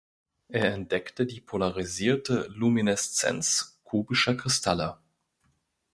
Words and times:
Er 0.47 0.73
entdeckte 0.73 1.27
die 1.27 1.41
polarisierte 1.41 2.47
Lumineszenz 2.49 3.79
kubischer 3.83 4.33
Kristalle. 4.33 4.97